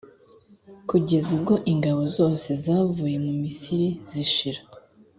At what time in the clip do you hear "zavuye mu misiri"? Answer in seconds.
2.63-3.87